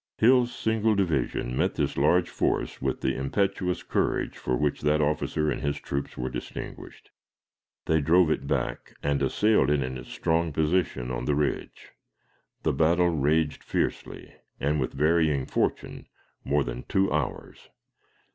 Hill's 0.17 0.51
single 0.51 0.95
division 0.95 1.55
met 1.55 1.75
this 1.75 1.95
large 1.95 2.27
force 2.31 2.81
with 2.81 3.01
the 3.01 3.15
impetuous 3.15 3.83
courage 3.83 4.35
for 4.35 4.57
which 4.57 4.81
that 4.81 4.99
officer 4.99 5.51
and 5.51 5.61
his 5.61 5.79
troops 5.79 6.17
were 6.17 6.27
distinguished. 6.31 7.11
They 7.85 8.01
drove 8.01 8.31
it 8.31 8.47
back, 8.47 8.95
and 9.03 9.21
assailed 9.21 9.69
it 9.69 9.83
in 9.83 9.99
its 9.99 10.09
strong 10.09 10.53
position 10.53 11.11
on 11.11 11.25
the 11.25 11.35
ridge. 11.35 11.91
The 12.63 12.73
battle 12.73 13.09
raged 13.09 13.63
fiercely, 13.63 14.33
and 14.59 14.79
with 14.79 14.93
varying 14.93 15.45
fortune, 15.45 16.07
more 16.43 16.63
than 16.63 16.81
two 16.89 17.13
hours. 17.13 17.69